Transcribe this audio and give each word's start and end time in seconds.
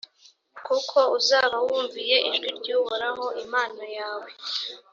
kuko 0.67 0.97
uzaba 1.17 1.57
wumviye 1.65 2.17
ijwi 2.29 2.49
ry’uhoraho 2.59 3.25
imana 3.43 3.83
yawe, 3.97 4.29